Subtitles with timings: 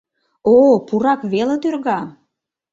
[0.51, 1.99] О-о, пурак веле тӱрга...